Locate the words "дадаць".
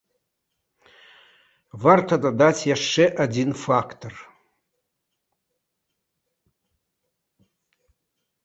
2.25-2.65